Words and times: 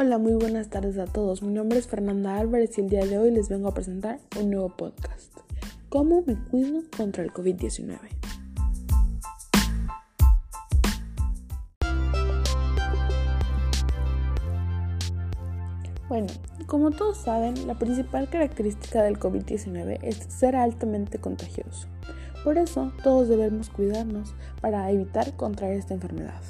Hola, 0.00 0.18
muy 0.18 0.34
buenas 0.34 0.70
tardes 0.70 0.96
a 0.96 1.06
todos. 1.06 1.42
Mi 1.42 1.52
nombre 1.52 1.76
es 1.76 1.88
Fernanda 1.88 2.38
Álvarez 2.38 2.78
y 2.78 2.82
el 2.82 2.88
día 2.88 3.04
de 3.04 3.18
hoy 3.18 3.32
les 3.32 3.48
vengo 3.48 3.66
a 3.66 3.74
presentar 3.74 4.20
un 4.40 4.48
nuevo 4.48 4.68
podcast. 4.68 5.36
¿Cómo 5.88 6.22
me 6.24 6.36
cuido 6.36 6.82
contra 6.96 7.24
el 7.24 7.32
COVID-19? 7.32 7.98
Bueno, 16.08 16.28
como 16.68 16.92
todos 16.92 17.18
saben, 17.18 17.66
la 17.66 17.76
principal 17.76 18.30
característica 18.30 19.02
del 19.02 19.18
COVID-19 19.18 19.98
es 20.02 20.18
ser 20.28 20.54
altamente 20.54 21.18
contagioso. 21.18 21.88
Por 22.44 22.56
eso, 22.56 22.92
todos 23.02 23.26
debemos 23.26 23.68
cuidarnos 23.68 24.36
para 24.60 24.88
evitar 24.92 25.34
contraer 25.34 25.76
esta 25.76 25.94
enfermedad. 25.94 26.40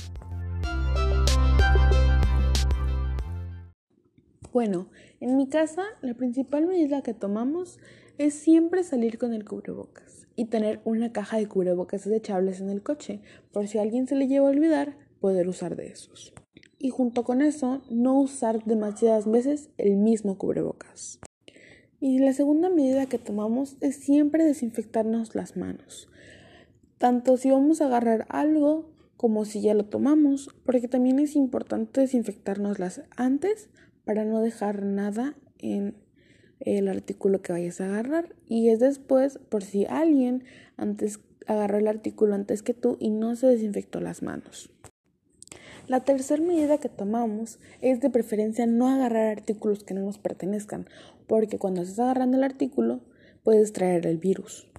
Bueno, 4.53 4.89
en 5.21 5.37
mi 5.37 5.47
casa 5.47 5.83
la 6.01 6.15
principal 6.15 6.67
medida 6.67 7.03
que 7.03 7.13
tomamos 7.13 7.79
es 8.17 8.33
siempre 8.33 8.83
salir 8.83 9.19
con 9.19 9.35
el 9.35 9.45
cubrebocas 9.45 10.27
y 10.37 10.47
tener 10.47 10.81
una 10.85 11.13
caja 11.13 11.37
de 11.37 11.47
cubrebocas 11.47 12.05
desechables 12.05 12.61
en 12.61 12.71
el 12.71 12.83
coche, 12.83 13.21
por 13.53 13.69
si 13.69 13.79
a 13.79 13.83
alguien 13.83 14.07
se 14.07 14.15
le 14.15 14.27
lleva 14.27 14.47
a 14.47 14.51
olvidar, 14.51 14.97
poder 15.21 15.49
usar 15.49 15.77
de 15.77 15.89
esos. 15.89 16.33
Y 16.79 16.91
junto 16.91 17.25
con 17.25 17.43
eso, 17.43 17.83
no 17.91 18.19
usar 18.19 18.65
demasiadas 18.65 19.31
veces 19.31 19.69
el 19.77 19.97
mismo 19.97 20.39
cubrebocas. 20.39 21.19
Y 22.01 22.21
la 22.21 22.33
segunda 22.33 22.71
medida 22.71 23.07
que 23.07 23.19
tomamos 23.19 23.77
es 23.81 23.97
siempre 23.97 24.45
desinfectarnos 24.45 25.35
las 25.35 25.57
manos. 25.57 26.09
Tanto 26.97 27.37
si 27.37 27.51
vamos 27.51 27.81
a 27.81 27.87
agarrar 27.87 28.27
algo 28.29 28.91
como 29.17 29.45
si 29.45 29.61
ya 29.61 29.75
lo 29.75 29.85
tomamos, 29.85 30.49
porque 30.65 30.89
también 30.89 31.19
es 31.19 31.35
importante 31.35 32.01
desinfectarnoslas 32.01 33.03
antes 33.17 33.69
para 34.09 34.25
no 34.25 34.41
dejar 34.41 34.85
nada 34.85 35.35
en 35.59 35.95
el 36.61 36.89
artículo 36.89 37.43
que 37.43 37.53
vayas 37.53 37.83
a 37.83 37.85
agarrar 37.85 38.35
y 38.47 38.71
es 38.71 38.81
después 38.81 39.39
por 39.51 39.63
si 39.63 39.85
alguien 39.85 40.45
antes 40.79 41.21
agarró 41.47 41.77
el 41.77 41.89
artículo 41.89 42.35
antes 42.35 42.63
que 42.63 42.73
tú 42.73 42.97
y 43.01 43.11
no 43.11 43.37
se 43.37 43.49
desinfectó 43.49 44.01
las 44.01 44.23
manos. 44.23 44.71
La 45.89 46.05
tercera 46.05 46.43
medida 46.43 46.79
que 46.79 46.89
tomamos 46.89 47.59
es 47.83 48.01
de 48.01 48.09
preferencia 48.09 48.65
no 48.65 48.89
agarrar 48.89 49.27
artículos 49.27 49.85
que 49.85 49.93
no 49.93 50.01
nos 50.01 50.17
pertenezcan, 50.17 50.87
porque 51.27 51.59
cuando 51.59 51.83
estás 51.83 51.99
agarrando 51.99 52.39
el 52.39 52.45
artículo 52.45 53.03
puedes 53.43 53.75
traer 53.75 54.07
el 54.07 54.17
virus. 54.17 54.71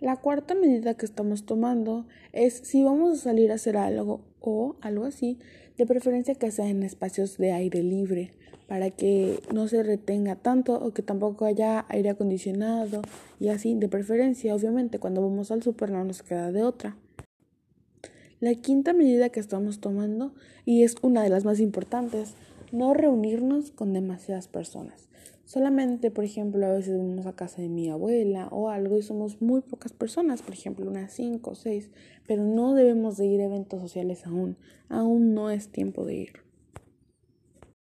La 0.00 0.16
cuarta 0.16 0.54
medida 0.54 0.94
que 0.94 1.06
estamos 1.06 1.46
tomando 1.46 2.06
es 2.32 2.54
si 2.64 2.82
vamos 2.82 3.12
a 3.12 3.22
salir 3.22 3.52
a 3.52 3.54
hacer 3.54 3.76
algo 3.76 4.20
o 4.40 4.76
algo 4.80 5.04
así, 5.04 5.38
de 5.76 5.86
preferencia 5.86 6.34
que 6.34 6.50
sea 6.50 6.68
en 6.68 6.82
espacios 6.82 7.38
de 7.38 7.52
aire 7.52 7.82
libre, 7.82 8.32
para 8.66 8.90
que 8.90 9.40
no 9.52 9.68
se 9.68 9.82
retenga 9.82 10.36
tanto 10.36 10.74
o 10.74 10.92
que 10.92 11.02
tampoco 11.02 11.44
haya 11.44 11.86
aire 11.88 12.10
acondicionado 12.10 13.02
y 13.40 13.48
así, 13.48 13.74
de 13.74 13.88
preferencia, 13.88 14.54
obviamente, 14.54 14.98
cuando 14.98 15.22
vamos 15.22 15.50
al 15.50 15.62
super 15.62 15.90
no 15.90 16.04
nos 16.04 16.22
queda 16.22 16.50
de 16.52 16.62
otra. 16.62 16.96
La 18.40 18.54
quinta 18.54 18.92
medida 18.92 19.30
que 19.30 19.40
estamos 19.40 19.80
tomando, 19.80 20.34
y 20.64 20.82
es 20.82 20.96
una 21.02 21.22
de 21.22 21.30
las 21.30 21.44
más 21.44 21.60
importantes, 21.60 22.34
no 22.74 22.92
reunirnos 22.92 23.70
con 23.70 23.92
demasiadas 23.92 24.48
personas. 24.48 25.08
Solamente, 25.44 26.10
por 26.10 26.24
ejemplo, 26.24 26.66
a 26.66 26.72
veces 26.72 26.96
vamos 26.98 27.26
a 27.26 27.36
casa 27.36 27.62
de 27.62 27.68
mi 27.68 27.88
abuela 27.88 28.48
o 28.50 28.68
algo 28.68 28.98
y 28.98 29.02
somos 29.02 29.40
muy 29.40 29.60
pocas 29.60 29.92
personas, 29.92 30.42
por 30.42 30.54
ejemplo, 30.54 30.90
unas 30.90 31.12
cinco 31.12 31.50
o 31.50 31.54
seis, 31.54 31.90
pero 32.26 32.42
no 32.42 32.74
debemos 32.74 33.16
de 33.16 33.26
ir 33.26 33.40
a 33.40 33.44
eventos 33.44 33.80
sociales 33.80 34.26
aún. 34.26 34.56
Aún 34.88 35.34
no 35.34 35.50
es 35.50 35.68
tiempo 35.68 36.04
de 36.04 36.14
ir. 36.14 36.32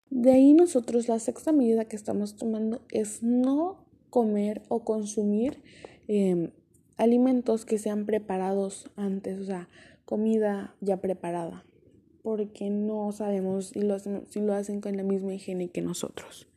De 0.10 0.32
ahí 0.32 0.54
nosotros 0.54 1.08
la 1.08 1.18
sexta 1.18 1.52
medida 1.52 1.86
que 1.86 1.96
estamos 1.96 2.36
tomando 2.36 2.82
es 2.92 3.24
no 3.24 3.86
comer 4.12 4.62
o 4.68 4.84
consumir 4.84 5.64
em, 6.08 6.52
alimentos 6.98 7.66
que 7.66 7.80
sean 7.80 8.06
preparados 8.06 8.92
antes, 8.96 9.40
o 9.40 9.46
sea, 9.46 9.70
comida 10.06 10.76
ya 10.82 10.98
preparada, 10.98 11.66
porque 12.24 12.70
no 12.70 13.12
sabemos 13.12 13.68
si 13.68 13.82
lo, 13.82 13.94
hacen, 13.94 14.24
si 14.30 14.40
lo 14.40 14.54
hacen 14.54 14.82
con 14.82 14.98
la 14.98 15.04
misma 15.04 15.34
higiene 15.34 15.70
que 15.70 15.82
nosotros. 15.82 16.48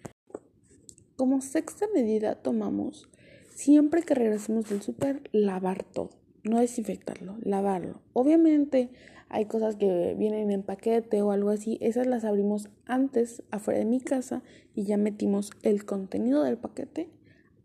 Como 1.17 1.41
sexta 1.41 1.87
medida 1.93 2.37
tomamos, 2.37 3.09
siempre 3.55 4.03
que 4.03 4.15
regresemos 4.15 4.69
del 4.69 4.81
súper, 4.81 5.29
lavar 5.33 5.83
todo, 5.83 6.11
no 6.45 6.61
desinfectarlo, 6.61 7.37
lavarlo. 7.43 8.01
Obviamente 8.13 8.91
hay 9.29 9.47
cosas 9.47 9.77
que 9.77 10.15
vienen 10.17 10.51
en 10.53 10.63
paquete 10.63 11.21
o 11.23 11.33
algo 11.33 11.51
así, 11.51 11.79
esas 11.81 12.07
las 12.07 12.25
abrimos 12.25 12.69
antes 12.87 13.43
afuera 13.51 13.81
de 13.81 13.87
mi 13.87 14.01
casa 14.01 14.43
y 14.75 14.85
ya 14.85 14.97
metimos 14.97 15.51
el 15.63 15.85
contenido 15.85 16.45
del 16.45 16.59
paquete 16.59 17.11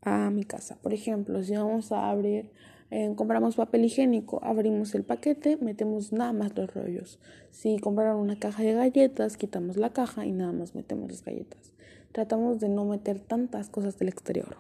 a 0.02 0.32
mi 0.32 0.44
casa. 0.44 0.78
Por 0.82 0.94
ejemplo, 0.94 1.44
si 1.44 1.56
vamos 1.56 1.92
a 1.92 2.10
abrir, 2.10 2.50
eh, 2.92 3.12
compramos 3.16 3.56
papel 3.56 3.86
higiénico, 3.86 4.40
abrimos 4.44 4.94
el 4.94 5.04
paquete, 5.04 5.58
metemos 5.58 6.12
nada 6.12 6.34
más 6.34 6.56
los 6.56 6.72
rollos. 6.74 7.20
Si 7.50 7.80
compraron 7.80 8.20
una 8.20 8.38
caja 8.38 8.62
de 8.62 8.74
galletas, 8.74 9.38
quitamos 9.38 9.78
la 9.78 9.92
caja 9.92 10.26
y 10.26 10.32
nada 10.32 10.52
más 10.52 10.76
metemos 10.76 11.10
las 11.10 11.26
galletas 11.26 11.72
tratamos 12.12 12.60
de 12.60 12.70
no 12.70 12.86
meter 12.86 13.20
tantas 13.20 13.70
cosas 13.70 13.98
del 13.98 14.10
exterior. 14.10 14.58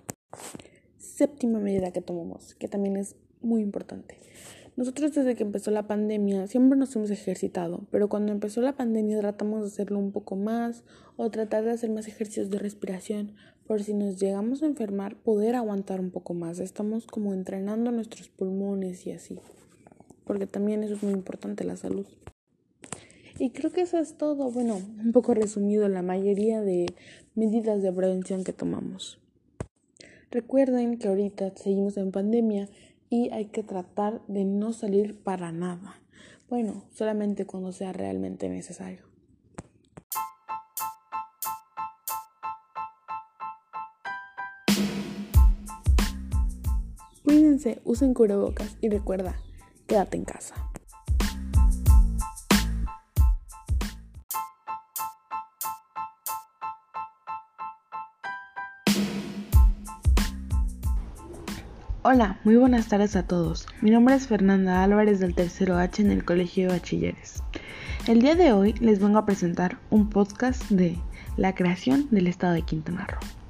Séptima 0.97 1.59
medida 1.59 1.91
que 1.91 2.01
tomamos, 2.01 2.55
que 2.55 2.67
también 2.67 2.97
es 2.97 3.15
muy 3.41 3.61
importante. 3.61 4.17
Nosotros 4.77 5.13
desde 5.13 5.35
que 5.35 5.43
empezó 5.43 5.69
la 5.69 5.85
pandemia 5.85 6.47
siempre 6.47 6.79
nos 6.79 6.95
hemos 6.95 7.11
ejercitado, 7.11 7.85
pero 7.91 8.07
cuando 8.07 8.31
empezó 8.31 8.61
la 8.61 8.75
pandemia 8.75 9.19
tratamos 9.19 9.61
de 9.61 9.67
hacerlo 9.67 9.99
un 9.99 10.11
poco 10.11 10.35
más 10.37 10.83
o 11.17 11.29
tratar 11.29 11.65
de 11.65 11.71
hacer 11.71 11.89
más 11.89 12.07
ejercicios 12.07 12.49
de 12.49 12.57
respiración 12.57 13.33
por 13.67 13.83
si 13.83 13.93
nos 13.93 14.17
llegamos 14.17 14.63
a 14.63 14.67
enfermar 14.67 15.15
poder 15.17 15.55
aguantar 15.55 15.99
un 15.99 16.09
poco 16.09 16.33
más. 16.33 16.59
Estamos 16.59 17.05
como 17.05 17.33
entrenando 17.33 17.91
nuestros 17.91 18.29
pulmones 18.29 19.05
y 19.07 19.11
así, 19.11 19.39
porque 20.25 20.47
también 20.47 20.83
eso 20.83 20.93
es 20.93 21.03
muy 21.03 21.13
importante, 21.13 21.63
la 21.65 21.75
salud. 21.75 22.07
Y 23.39 23.49
creo 23.49 23.71
que 23.71 23.81
eso 23.81 23.97
es 23.97 24.17
todo, 24.17 24.51
bueno, 24.51 24.75
un 25.03 25.11
poco 25.11 25.33
resumido 25.33 25.87
la 25.89 26.01
mayoría 26.01 26.61
de 26.61 26.85
medidas 27.35 27.81
de 27.81 27.91
prevención 27.91 28.43
que 28.43 28.53
tomamos. 28.53 29.19
Recuerden 30.29 30.97
que 30.97 31.07
ahorita 31.07 31.51
seguimos 31.55 31.97
en 31.97 32.11
pandemia 32.11 32.69
y 33.11 33.29
hay 33.31 33.47
que 33.47 33.61
tratar 33.61 34.25
de 34.27 34.45
no 34.45 34.71
salir 34.71 35.21
para 35.21 35.51
nada. 35.51 36.01
Bueno, 36.49 36.85
solamente 36.93 37.45
cuando 37.45 37.73
sea 37.73 37.91
realmente 37.91 38.47
necesario. 38.47 39.03
Cuídense, 47.23 47.81
usen 47.83 48.13
cubrebocas 48.13 48.77
y 48.79 48.87
recuerda, 48.87 49.35
quédate 49.87 50.15
en 50.15 50.23
casa. 50.23 50.70
Hola, 62.03 62.39
muy 62.43 62.55
buenas 62.55 62.87
tardes 62.87 63.15
a 63.15 63.27
todos. 63.27 63.67
Mi 63.79 63.91
nombre 63.91 64.15
es 64.15 64.25
Fernanda 64.25 64.81
Álvarez 64.83 65.19
del 65.19 65.35
tercero 65.35 65.77
H 65.77 66.01
en 66.01 66.09
el 66.09 66.25
Colegio 66.25 66.65
de 66.65 66.73
Bachilleres. 66.73 67.43
El 68.07 68.23
día 68.23 68.33
de 68.33 68.53
hoy 68.53 68.73
les 68.79 68.99
vengo 68.99 69.19
a 69.19 69.25
presentar 69.27 69.77
un 69.91 70.09
podcast 70.09 70.67
de 70.71 70.97
la 71.37 71.53
creación 71.53 72.07
del 72.09 72.25
estado 72.25 72.53
de 72.53 72.63
Quintana 72.63 73.05
Roo. 73.05 73.40